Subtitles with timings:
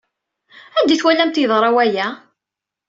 [0.77, 2.07] Anda ay twalamt yeḍra waya?